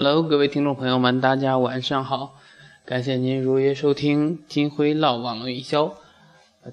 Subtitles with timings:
[0.00, 2.36] Hello，各位听众朋友们，大家晚上好！
[2.84, 5.92] 感谢您如约收听金辉唠网络营销。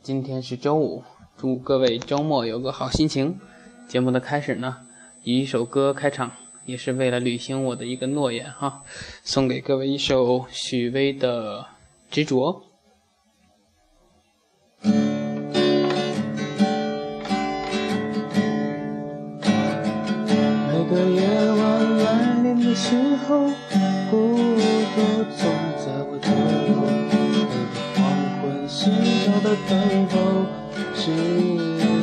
[0.04, 1.04] 今天是周五，
[1.36, 3.40] 祝各位周末有个好心情。
[3.88, 4.78] 节目的开始呢，
[5.24, 6.34] 以一首歌开场，
[6.68, 8.84] 也是为了履行我的一个诺言哈，
[9.24, 11.62] 送给各位一首许巍的
[12.12, 12.54] 《执着》。
[22.76, 23.48] 时候，
[24.12, 25.02] 孤独
[25.38, 25.48] 总
[25.80, 26.30] 在我左
[26.68, 26.76] 右。
[27.10, 27.16] 每
[27.48, 27.56] 个
[27.96, 27.98] 黄
[28.42, 28.92] 昏心
[29.24, 29.72] 跳的等
[30.10, 30.14] 候，
[30.94, 31.10] 是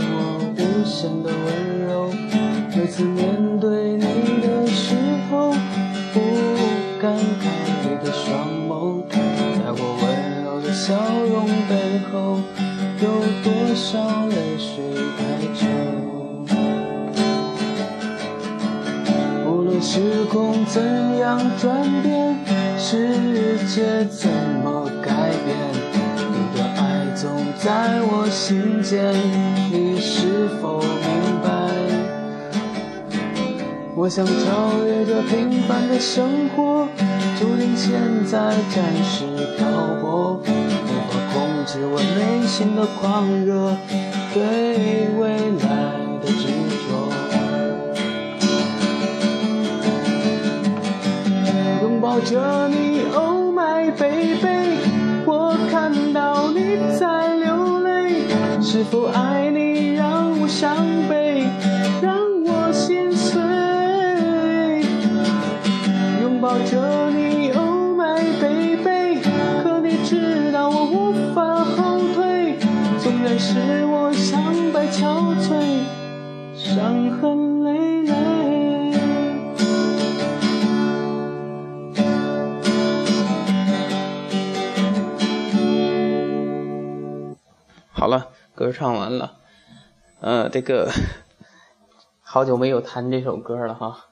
[0.08, 0.16] 我
[0.56, 1.46] 无限的温
[1.86, 2.10] 柔。
[2.74, 4.96] 每次面对你的时
[5.30, 5.52] 候，
[6.14, 6.20] 不
[6.98, 7.52] 敢看
[7.82, 10.02] 你的双眸，在我温
[10.42, 10.94] 柔的笑
[11.30, 12.40] 容背后，
[13.02, 13.04] 有
[13.44, 14.82] 多少泪水
[19.94, 20.82] 时空怎
[21.18, 22.34] 样转变，
[22.78, 24.30] 世界怎
[24.64, 25.12] 么改
[25.44, 25.54] 变，
[26.16, 29.12] 你的爱总在我心间，
[29.70, 30.88] 你是否明
[31.44, 31.50] 白？
[33.94, 36.88] 我想超越这平凡的生活，
[37.38, 37.92] 注定现
[38.24, 38.38] 在
[38.74, 39.26] 暂时
[39.58, 39.68] 漂
[40.00, 43.76] 泊，无法控制我内心的狂热，
[44.32, 45.28] 对未
[45.60, 45.68] 来
[46.22, 46.48] 的执
[52.12, 54.44] 抱着你，Oh my baby，
[55.24, 58.28] 我看到你在流泪，
[58.60, 60.76] 是否爱你让我伤
[61.08, 61.46] 悲，
[62.02, 63.40] 让我心碎？
[66.20, 69.22] 拥抱着你，Oh my baby，
[69.62, 72.58] 可你知道我无法后退，
[72.98, 75.54] 纵然是我伤悲憔悴，
[76.54, 77.41] 伤痕
[88.02, 89.38] 好了，歌唱完了，
[90.18, 90.90] 呃，这个
[92.20, 94.06] 好久没有弹这首歌了哈，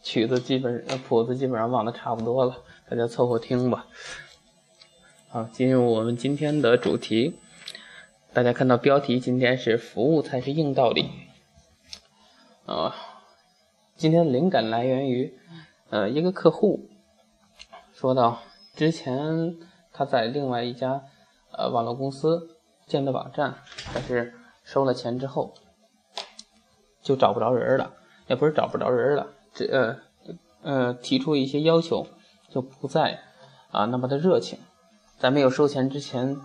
[0.00, 2.58] 曲子基本谱子基本上忘得差不多了，
[2.88, 3.88] 大家凑合听吧。
[5.28, 7.36] 好，进入我们今天的主题，
[8.32, 11.10] 大家看到标题，今天是服务才是硬道理
[12.66, 12.94] 啊。
[13.96, 15.36] 今天灵感来源于
[15.90, 16.88] 呃一个客户
[17.92, 18.38] 说到，
[18.76, 19.56] 之前
[19.92, 21.02] 他在另外一家
[21.50, 22.51] 呃网络公司。
[22.92, 23.54] 建的网站，
[23.94, 25.54] 但是收了钱之后
[27.00, 27.94] 就找不着人了，
[28.26, 29.96] 也不是找不着人了，这呃
[30.60, 32.06] 呃提出一些要求
[32.50, 33.20] 就不再
[33.70, 34.58] 啊那么的热情，
[35.18, 36.36] 在没有收钱之前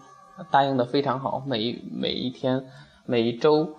[0.50, 2.66] 答应的非常好，每每一天、
[3.06, 3.76] 每一周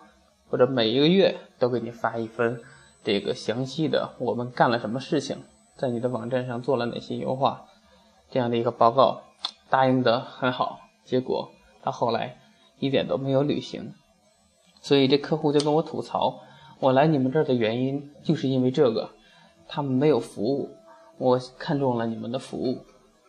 [0.51, 2.61] 或者每一个月都给你发一份
[3.03, 5.43] 这个详细的我们干了什么事情，
[5.75, 7.65] 在你的网站上做了哪些优化
[8.31, 9.23] 这样的一个报告，
[9.71, 11.51] 答应的很好，结果
[11.83, 12.37] 他后来。
[12.79, 13.93] 一点都没有履行，
[14.81, 16.41] 所以这客户就跟我吐槽：
[16.81, 19.11] 我来你们这儿的原因就是因为这个，
[19.67, 20.71] 他们没有服务，
[21.19, 22.79] 我看中了你们的服务，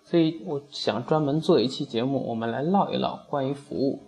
[0.04, 4.00] 所以我想专门做一期节目，我们来唠一唠关于服务。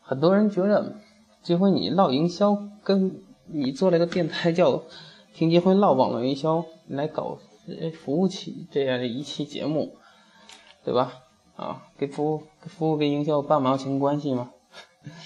[0.00, 0.96] 很多人觉得，
[1.42, 4.82] 结婚你唠营销，跟你做了个电台叫
[5.32, 7.38] “听结婚唠网络营销”来搞
[8.00, 9.94] 服务器这样的一期节目，
[10.84, 11.12] 对吧？
[11.56, 14.50] 啊，跟服务、服务跟营销半毛钱关系吗？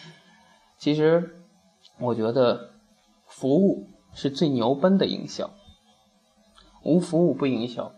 [0.76, 1.36] 其实，
[1.98, 2.72] 我觉得
[3.26, 5.50] 服务是最牛奔的营销，
[6.82, 7.92] 无服务不营销。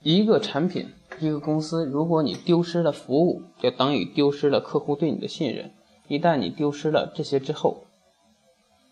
[0.00, 5.74] 一个产品、一个公司，如果你丢失了服务，就等于丢失了客户对你的信任。
[6.08, 7.84] 一旦你丢失了这些之后，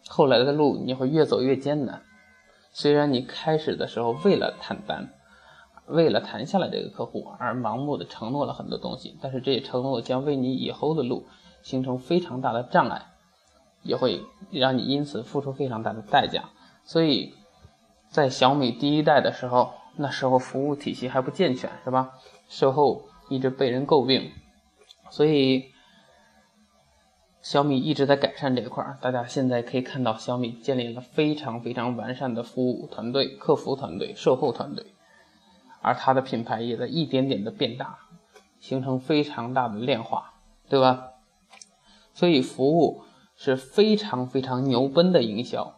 [0.09, 2.03] 后来的路你会越走越艰难。
[2.73, 5.15] 虽然你开始的时候为了谈单。
[5.87, 11.27] 为了谈下来这个客户而盲目的承诺了很多东西，但是这些承诺将为你以后的路
[11.63, 13.07] 形成非常大的障碍，
[13.83, 16.51] 也会让你因此付出非常大的代价。
[16.85, 17.35] 所以，
[18.09, 22.13] 在小米第一代的时候，那时候服务体系还不健全，是吧？
[22.49, 24.31] 售后一直被人诟病，
[25.11, 25.65] 所以
[27.43, 28.97] 小米一直在改善这一块。
[29.03, 34.95] 大家现在可以看到，小米建立了非常非常完善的服务团队、客服团队、售后团队。
[35.85, 37.99] 而它的品牌也在一点点的变大，
[38.59, 40.33] 形成非常大的量化，
[40.67, 41.11] 对吧？
[42.15, 43.03] 所以服务
[43.37, 45.77] 是非常非常牛奔的营销。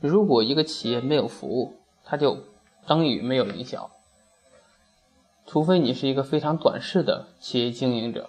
[0.00, 2.44] 如果一个企业没有服务，它就
[2.86, 3.90] 等于没有营销。
[5.46, 8.28] 除非你是一个非常短视的企业经营者，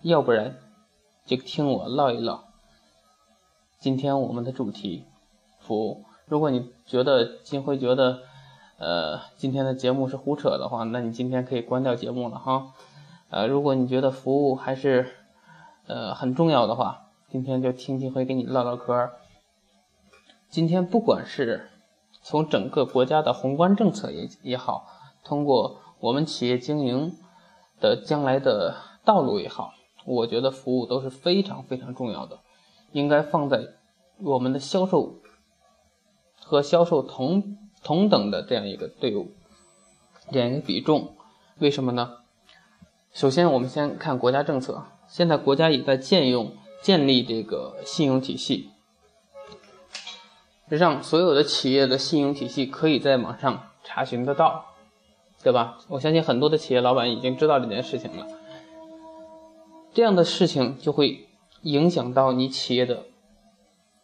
[0.00, 0.56] 要不然
[1.26, 2.44] 就听我唠一唠。
[3.78, 5.04] 今天我们的主题，
[5.60, 8.22] 服务如果你觉得金辉觉得，
[8.78, 12.74] 呃，今天的节目是胡扯的话，那你今天可以关掉节目了哈。
[13.28, 15.16] 呃，如果你觉得服务还是，
[15.88, 19.10] 呃，很重要的话，今天就听金辉给你唠唠嗑。
[20.48, 21.68] 今天不管是
[22.22, 24.86] 从整个国家的宏观政策也也好，
[25.24, 27.16] 通过我们企业经营
[27.80, 29.72] 的将来的道路也好，
[30.06, 32.38] 我觉得服务都是非常非常重要的，
[32.92, 33.74] 应该放在
[34.22, 35.16] 我们的销售
[36.40, 37.58] 和销售同
[37.88, 39.32] 同等的这样一个队伍，
[40.30, 41.14] 这样一个比重。
[41.56, 42.18] 为什么呢？
[43.14, 46.52] 首先，我们先看国家政策，现在国家也在建用
[46.82, 48.68] 建立这个信用体系。
[50.68, 54.66] 让所有的企业的信用体系可以在网上查询得到，
[55.42, 55.78] 对吧？
[55.88, 58.26] 我相信很多的企业老板已经知道这件事情了。
[59.94, 61.26] 这样的事情就会
[61.62, 63.06] 影响到你企业的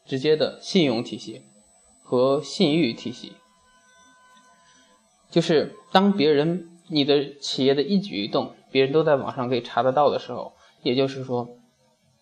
[0.07, 1.43] 直接的信用体系
[2.03, 3.35] 和信誉体系。
[5.35, 10.53] 就是当别人你的企业的一举一动，别人都在网上可以查得到的时候，
[10.85, 11.49] 也就是说，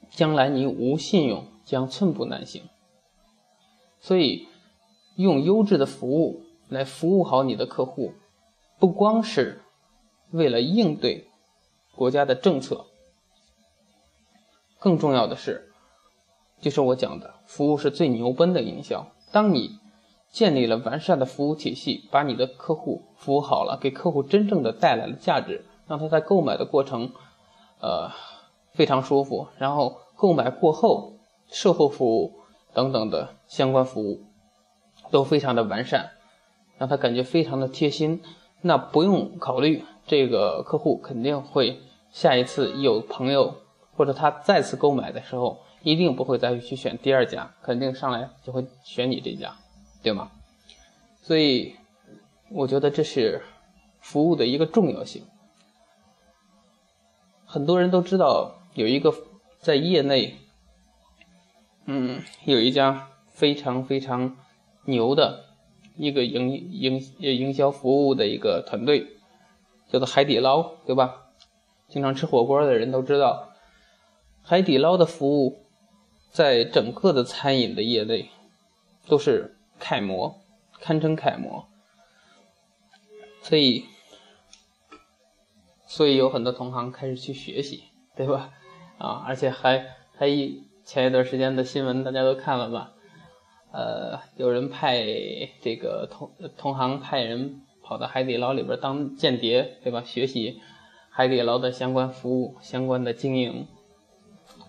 [0.09, 2.63] 将来你无信用将寸步难行。
[4.01, 4.49] 所以，
[5.17, 8.15] 用优质的服务来服务好你的客户，
[8.79, 9.61] 不光是
[10.31, 11.29] 为了应对
[11.95, 12.87] 国家的政策，
[14.79, 15.71] 更重要的是，
[16.63, 19.13] 就是我讲的，服务是最牛奔的营销。
[19.31, 19.79] 当你
[20.33, 27.13] 建立了完善的服务体系，把你的客户服务好了，给客户真正的带来了价值，让他在购买的过程，
[27.81, 28.11] 呃，
[28.73, 31.13] 非常舒服，然后购买过后，
[31.47, 32.43] 售后服务。
[32.75, 34.25] 等等的相关服务
[35.11, 36.13] 都非常的完善，
[36.79, 38.23] 让他感觉非常的贴心。
[38.63, 43.57] 那不用考虑，这个客户肯定会下一次有朋友
[43.95, 49.55] 或者他再次购买的时候，一定不会再去选第二家，肯定上来就会选你这家，
[50.03, 50.31] 对吗？
[51.23, 51.77] 所以
[52.51, 53.43] 我觉得这是
[54.01, 55.25] 服务的一个重要性。
[57.47, 59.15] 很多人都知道有一个
[59.59, 60.39] 在业内。
[61.85, 64.37] 嗯，有一家非常非常
[64.85, 65.47] 牛的
[65.97, 69.09] 一个营营营销服务的一个团队，
[69.91, 71.27] 叫做海底捞，对吧？
[71.89, 73.49] 经常吃火锅的人都知道，
[74.43, 75.67] 海底捞的服务
[76.31, 78.31] 在整个的餐饮的业内
[79.09, 80.41] 都是楷模，
[80.81, 81.67] 堪称楷模。
[83.43, 83.85] 所以，
[85.87, 87.85] 所以有很多同行开始去学习，
[88.15, 88.51] 对吧？
[88.99, 89.85] 啊，而且还
[90.17, 90.71] 还一。
[90.85, 92.93] 前一段时间的新闻大家都看了吧？
[93.71, 95.05] 呃，有人派
[95.61, 100.03] 这个同同行派人跑到海底捞里边当间谍，对吧？
[100.03, 100.61] 学习
[101.09, 103.69] 海底捞的相关服务、相关的经营，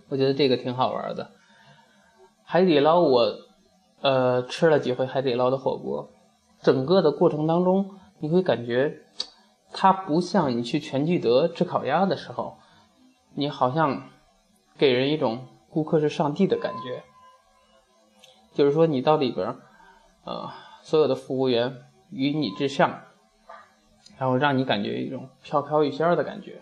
[0.09, 1.31] 我觉得这个挺好玩的。
[2.43, 3.35] 海底捞我
[4.03, 6.11] 呃吃了几回海底捞的火锅，
[6.61, 7.89] 整个的过程当中
[8.19, 8.99] 你会感觉
[9.71, 12.59] 它不像你去全聚德吃烤鸭的时候，
[13.33, 14.09] 你好像
[14.77, 15.47] 给人一种。
[15.73, 17.03] 顾客是上帝的感觉，
[18.53, 19.55] 就是说你到里边，
[20.23, 20.51] 呃，
[20.83, 21.77] 所有的服务员
[22.11, 23.01] 与你至上，
[24.19, 26.61] 然后让你感觉一种飘飘欲仙的感觉。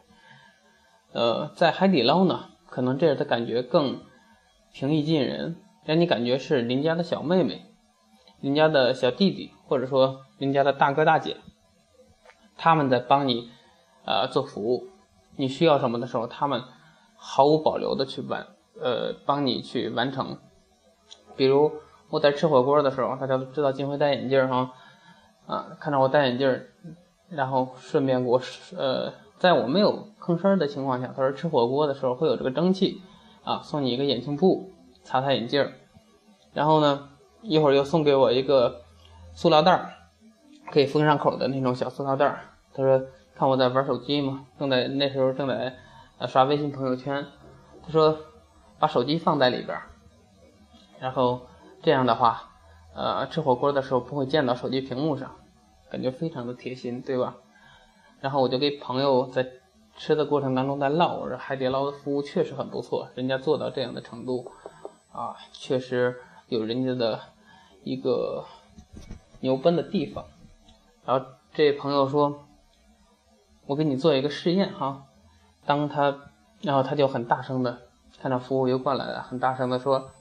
[1.11, 3.99] 呃，在海底捞呢，可能这样的感觉更
[4.71, 7.66] 平易近人，让你感觉是邻家的小妹妹、
[8.39, 11.38] 邻家的小弟弟，或者说邻家的大哥大姐，
[12.57, 13.50] 他们在帮你
[14.06, 14.90] 呃做服务，
[15.35, 16.64] 你需要什么的时候，他们
[17.16, 18.47] 毫无保留的去完。
[18.81, 20.38] 呃，帮你去完成，
[21.35, 21.71] 比如
[22.09, 24.73] 我在吃火锅的时候，大家都知道金辉戴眼镜哈，
[25.45, 26.61] 啊，看到我戴眼镜，
[27.30, 28.42] 然后顺便给我
[28.76, 33.02] 呃，在我没有吭声的情况下，他说吃火锅的时候会有这个蒸汽，
[33.44, 34.71] 啊，送你一个眼镜布
[35.03, 35.73] 擦擦眼镜儿，
[36.53, 37.09] 然后呢，
[37.41, 38.81] 一会儿又送给我一个
[39.33, 39.93] 塑料袋儿
[40.71, 42.39] 可以封上口的那种小塑料袋儿
[42.73, 43.01] 他说
[43.35, 45.75] 看我在玩手机嘛，正在那时候正在
[46.27, 47.25] 刷微信朋友圈，
[47.85, 48.17] 他说。
[48.79, 49.83] 把手机放在里边儿，
[50.99, 51.41] 然后
[51.83, 52.49] 这样的话，
[52.95, 55.35] 呃，吃火锅的时候不会溅到手机屏幕上，
[55.91, 57.35] 感觉非常的贴心，对吧？
[58.21, 59.45] 然后我就跟朋友在
[59.95, 64.51] 吃的过程当中在唠，我说海底捞的服务确实很不错，人家做到这样的程度，
[65.11, 67.19] 啊，确实有人家的
[67.83, 68.45] 一个
[69.39, 70.25] 牛奔的地方。
[71.06, 72.45] 然后这朋友说，
[73.65, 75.06] 我给你做一个试验哈，
[75.65, 76.19] 当他，
[76.61, 77.80] 然后他就很大声的。
[78.21, 80.11] 看到服务员过来了，很大声的说：“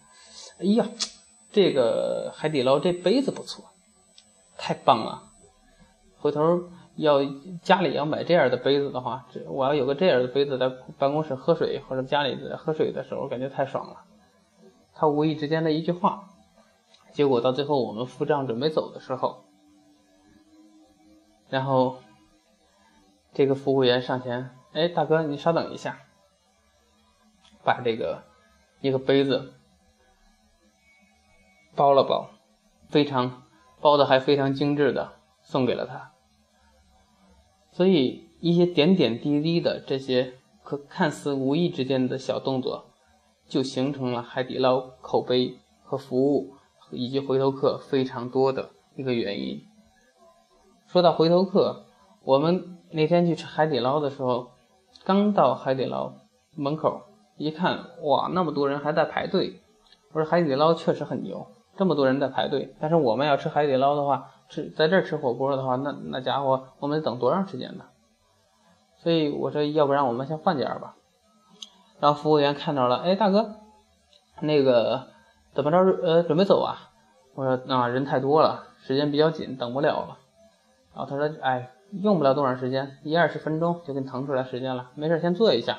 [0.59, 0.87] 哎呀，
[1.53, 3.67] 这个海底捞这杯子不错，
[4.57, 5.25] 太棒了！
[6.19, 6.63] 回头
[6.97, 7.19] 要
[7.63, 14.05] 家里要买这样的杯子的话，这我要有个这样的杯子在办公室喝水或者家里喝水的时候，感觉太爽了。”
[15.01, 16.29] 他无意之间的一句话，
[17.11, 19.45] 结果到最后我们付账准备走的时候，
[21.49, 22.03] 然后
[23.33, 26.01] 这个服务员上前，哎，大哥，你稍等一下，
[27.65, 28.25] 把这个
[28.83, 29.55] 一个杯子
[31.75, 32.29] 包了包，
[32.91, 33.45] 非常
[33.81, 36.13] 包的还非常精致的送给了他。
[37.73, 42.90] 所以一些点点滴滴的这些可看似无意之间的小动作，
[43.51, 46.55] 就形成了海底捞口碑和服务
[46.91, 49.61] 以及回头客非常多的一个原因。
[50.87, 51.85] 说到回头客，
[52.23, 54.53] 我们那天去吃海底捞的时候，
[55.05, 56.13] 刚到海底捞
[56.55, 57.03] 门口
[57.37, 59.61] 一看，哇，那么多人还在排队。
[60.13, 62.75] 我说海底捞确实很牛，这么多人在排队。
[62.81, 67.85] 但是我们要吃海底捞的话，吃在这儿吃火锅的话，那那家伙我们得等多长时间呢？
[68.99, 70.97] 所以我说，要不然我们先换家吧。
[72.01, 73.57] 然后服务员看到了，哎，大哥，
[74.41, 75.09] 那个
[75.55, 75.79] 怎么着？
[76.03, 76.91] 呃，准备走啊？
[77.35, 80.19] 我说啊，人太多了，时间比较紧，等不了了。
[80.95, 85.79] 然后他说，哎，用不了多长时间，一二十分钟就给你腾出来时间了，没事，先坐一下。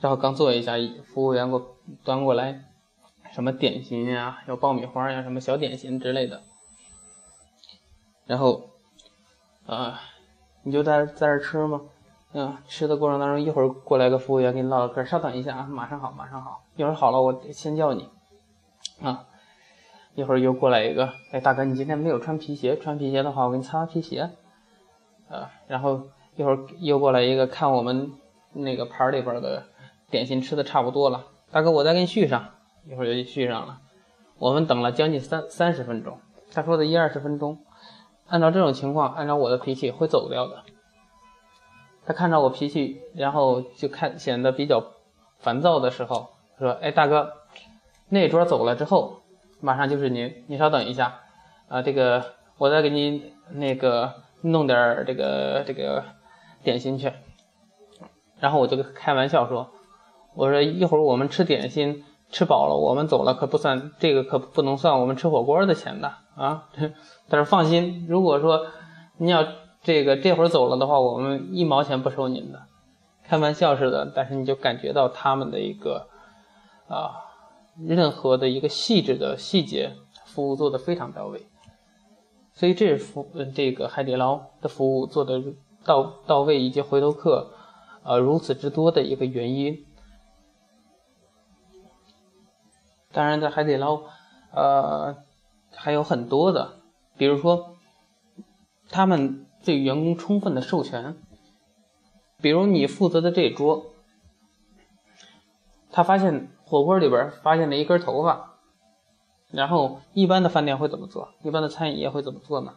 [0.00, 0.74] 然后刚坐一下，
[1.06, 2.64] 服务员给我端过来
[3.32, 6.42] 什么点心呀，有爆米花呀，什么小点心之类的。
[8.26, 8.70] 然后，
[9.66, 10.00] 啊，
[10.62, 11.80] 你就在在这吃吗？
[12.32, 16.62] 嗯，吃的过程当中，一会儿过来个服务员跟你唠唠嗑，稍等一下啊，马上好，马上好。
[16.76, 18.08] 一会儿好了，我先叫你。
[19.02, 19.24] 啊，
[20.14, 24.30] 一会儿又过来一个，哎，大哥，你今天没有穿皮鞋，穿皮鞋的话，我给你擦擦皮鞋。
[25.30, 26.02] 啊，然后
[26.36, 28.12] 一会儿又过来一个，看我们
[28.52, 29.64] 那个盘里边的
[30.10, 32.50] 点心吃的差不多了，大哥，我再给你续上。
[32.86, 33.80] 一会儿就续上了。
[34.38, 36.18] 我们等了将近三三十分钟，
[36.52, 37.58] 他说的一二十分钟，
[38.26, 40.62] 按照这种情况，按照我的脾气会走掉的。
[42.08, 44.82] 他看着我脾气，然后就看显得比较
[45.40, 47.34] 烦躁的时候，他说：“哎，大哥，
[48.08, 49.20] 那桌走了之后，
[49.60, 51.20] 马上就是您，你稍等一下，
[51.68, 52.24] 啊，这个
[52.56, 56.02] 我再给你那个弄点这个这个
[56.62, 57.12] 点心去。”
[58.40, 59.68] 然后我就开玩笑说
[60.34, 66.70] ：“我说一会儿我们吃点心吃饱了，我们走了可不算这个可不能算我们吃火锅的钱的啊。
[67.28, 68.64] 但是放心，如果说
[69.18, 69.46] 你要。”
[69.80, 72.66] 这个这会儿走了的话，我们一毛钱不收您的，
[73.24, 74.12] 开玩笑似的。
[74.14, 76.08] 但是你就感觉到他们的一个
[76.88, 77.24] 啊，
[77.86, 79.94] 任何的一个细致的细节
[80.26, 81.46] 服务做的非常到位，
[82.52, 85.42] 所以这是服这个海底捞的服务做的
[85.84, 87.52] 到到位以及回头客
[88.02, 89.86] 啊如此之多的一个原因。
[93.12, 94.02] 当然，在海底捞
[94.52, 95.16] 呃
[95.72, 96.80] 还有很多的，
[97.16, 97.76] 比如说
[98.90, 99.46] 他们。
[99.64, 101.16] 对员工充分的授权，
[102.40, 103.86] 比如你负责的这桌，
[105.90, 108.54] 他发现火锅里边发现了一根头发，
[109.50, 111.28] 然后一般的饭店会怎么做？
[111.42, 112.74] 一般的餐饮业会怎么做呢？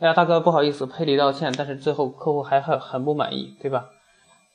[0.00, 3.90] 哎呀，大哥，不好意思，赔礼道歉，但是最后客户还很很不满意，对吧？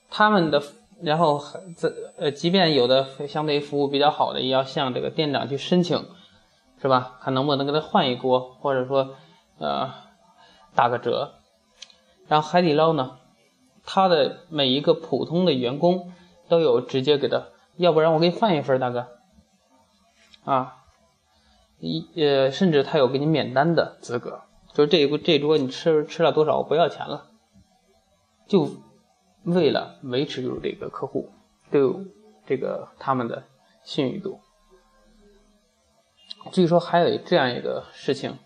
[0.10, 0.63] 他们的，
[1.01, 1.41] 然后
[1.75, 6.07] 这呃，即便有的相对服务比较好的，也要向这个店长去申请，
[6.81, 7.19] 是吧？
[7.22, 9.15] 看能不能给他换一锅，或者说
[9.60, 9.91] 呃
[10.74, 11.33] 打个折。
[12.27, 13.20] 然后海底捞呢，
[13.84, 16.13] 他的每一个普通的员工
[16.48, 19.08] 都有直接给他，要不然我给你换一份，大哥。
[20.46, 20.84] 啊，
[21.80, 24.42] 一呃，甚至他有给你免单的资格，
[24.74, 27.27] 就是这一这桌你吃吃了多少，我不要钱了，
[28.48, 28.70] 就
[29.44, 31.30] 为了维持住这个客户
[31.72, 31.82] 对
[32.46, 33.44] 这个他们的
[33.84, 34.39] 信誉度。
[36.51, 38.38] 据说还有这样一个事情，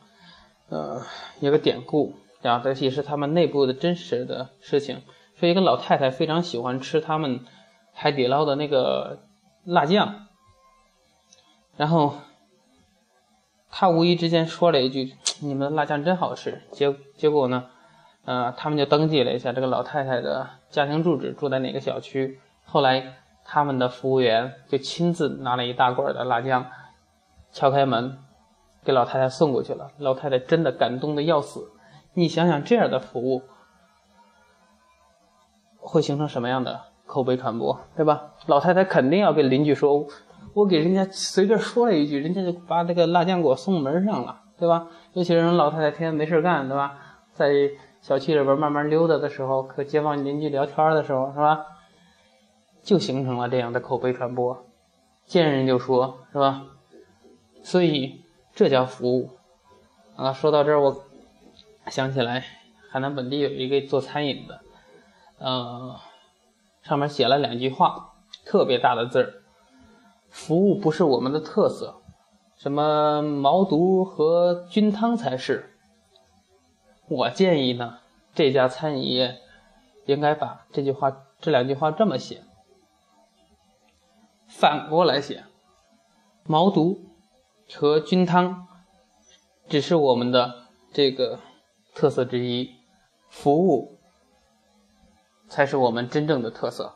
[0.70, 1.04] 呃，
[1.40, 2.16] 一个典故。
[2.44, 5.01] 啊，这也是他们内部的真实的事情。
[5.36, 7.41] 说一个老太太非常喜欢吃他们
[7.94, 9.20] 海底捞的那个
[9.65, 10.27] 辣酱，
[11.75, 12.15] 然后
[13.70, 17.65] 她无意之间说了一句：“你们的辣酱真好吃。”结结果呢，
[18.25, 22.39] 呃，他们就登记了一下这个老太太的家庭住址，住在哪个小区。
[22.63, 26.65] 后来他们的服务员就亲自拿了一大罐的辣酱，
[27.51, 28.17] 敲开门
[28.84, 29.91] 给老太太送过去了。
[30.00, 31.72] 老太太真的感动的要死。
[32.18, 33.44] 你想想，这样的服务
[35.78, 38.32] 会形成什么样的口碑传播，对吧？
[38.48, 40.04] 老太太肯定要跟邻居说，
[40.56, 44.88] 我给人家随便说了一句，人家就把这个辣酱给我送门上了，对吧？
[45.14, 46.98] 尤其是老太太天天没事干，对吧？
[47.36, 47.54] 在
[48.02, 51.68] 小区里边慢慢溜达的时候，和街坊邻居聊天的时候，是吧？
[52.82, 54.66] 就形成了这样的口碑传播，
[55.28, 56.64] 见人就说，是吧？
[57.62, 58.24] 所以
[58.56, 59.30] 这叫服务
[60.16, 60.34] 啊！
[60.34, 61.04] 说到这儿，我。
[61.89, 62.44] 想起来，
[62.89, 64.62] 海南本地有一个做餐饮的，
[65.39, 66.00] 呃，
[66.82, 68.13] 上面写了两句话，
[68.46, 69.41] 特别大的字儿
[70.29, 72.01] ：“服务不是我们的特色，
[72.58, 75.74] 什么毛肚和菌汤才是。
[77.08, 78.00] 我建议呢，
[78.34, 79.39] 这家餐饮业
[80.06, 82.44] 应该把这句话、这两句话这么写，
[84.48, 85.46] 反过来写：
[86.44, 87.00] 毛肚
[87.74, 88.67] 和菌汤
[89.70, 91.39] 只是我们的这个
[91.98, 92.75] 特色之一，
[93.27, 93.98] 服务
[95.48, 96.94] 才是我们真正的特色。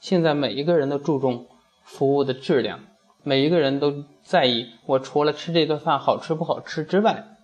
[0.00, 1.46] 现在每一个人都注重
[1.82, 2.80] 服务的质量，
[3.22, 7.36] 每一个人都在意我除了吃这顿饭好吃不好吃之外，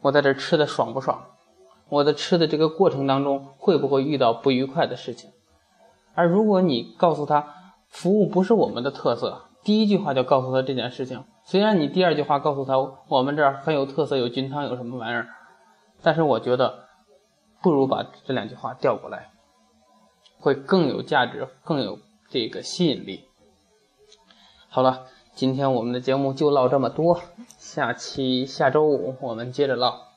[0.00, 1.24] 我在这吃的爽不爽？
[1.88, 5.30] 我在吃的这个过程当中会不会遇到不愉快的事情？
[6.14, 7.52] 而如果你告诉他
[7.88, 12.78] 服务不是我们的特色，第一句话就告诉他这件事情，虽然你第二句话告诉他
[13.08, 15.26] 我们这儿很有特色，有菌汤，有什么玩意儿，
[16.04, 16.84] 但是我觉得
[17.60, 19.32] 不如把这两句话调过来。
[20.38, 23.24] 会更有价值，更有这个吸引力。
[24.68, 27.22] 好了，今天我们的节目就唠这么多，
[27.56, 30.13] 下期下周五我们接着唠。